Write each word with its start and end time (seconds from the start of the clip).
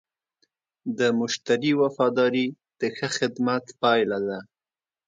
د 0.97 0.99
مشتری 1.19 1.71
وفاداري 1.81 2.47
د 2.79 2.81
ښه 2.95 3.07
خدمت 3.17 3.65
پایله 3.81 4.19
ده. 4.27 4.39